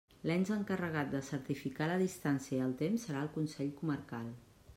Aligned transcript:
L'ens 0.27 0.51
encarregat 0.55 1.11
de 1.11 1.21
certificar 1.27 1.91
la 1.91 1.99
distància 2.05 2.57
i 2.61 2.65
el 2.71 2.75
temps 2.81 3.07
serà 3.11 3.23
el 3.27 3.31
Consell 3.37 3.71
Comarcal. 3.83 4.35